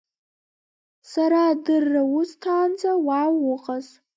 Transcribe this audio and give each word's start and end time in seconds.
Сара 1.11 1.39
адырра 1.51 2.01
усҭаанӡа 2.17 2.91
уа 3.05 3.21
уҟаз. 3.53 3.85